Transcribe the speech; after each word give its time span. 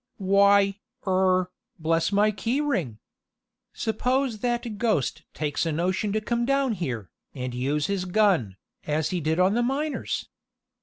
"Why 0.17 0.79
er 1.07 1.51
bless 1.77 2.11
my 2.11 2.31
key 2.31 2.59
ring! 2.59 2.97
Suppose 3.71 4.39
that 4.39 4.79
ghost 4.79 5.21
takes 5.35 5.63
a 5.63 5.71
notion 5.71 6.11
to 6.13 6.19
come 6.21 6.43
down 6.43 6.73
here, 6.73 7.11
and 7.35 7.53
use 7.53 7.85
his 7.85 8.05
gun, 8.05 8.57
as 8.87 9.11
he 9.11 9.21
did 9.21 9.39
on 9.39 9.53
the 9.53 9.61
miners?" 9.61 10.27